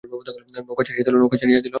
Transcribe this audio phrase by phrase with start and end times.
[0.67, 1.69] নৌকা ছাড়িয়া দিল।